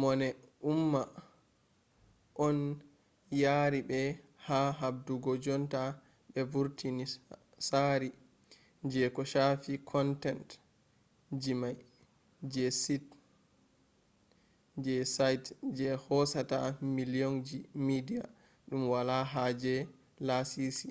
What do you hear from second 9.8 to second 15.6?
content jima'i je site